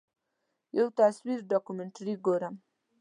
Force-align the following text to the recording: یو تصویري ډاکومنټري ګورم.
یو 0.77 0.87
تصویري 0.99 1.43
ډاکومنټري 1.51 2.13
ګورم. 2.25 2.55